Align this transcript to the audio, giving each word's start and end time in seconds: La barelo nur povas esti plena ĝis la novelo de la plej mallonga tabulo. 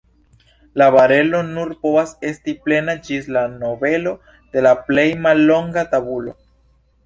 La 0.81 0.85
barelo 0.95 1.41
nur 1.49 1.73
povas 1.83 2.15
esti 2.31 2.55
plena 2.65 2.97
ĝis 3.09 3.29
la 3.37 3.45
novelo 3.59 4.17
de 4.57 4.67
la 4.69 4.75
plej 4.91 5.07
mallonga 5.27 5.89
tabulo. 5.97 6.39